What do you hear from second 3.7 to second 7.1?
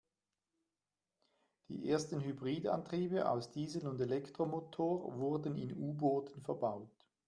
und Elektromotor wurden in U-Booten verbaut.